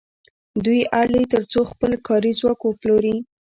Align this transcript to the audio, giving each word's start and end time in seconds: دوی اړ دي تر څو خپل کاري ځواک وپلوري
دوی 0.63 0.79
اړ 0.99 1.05
دي 1.15 1.23
تر 1.33 1.43
څو 1.51 1.61
خپل 1.71 1.91
کاري 2.07 2.31
ځواک 2.39 2.59
وپلوري 2.63 3.15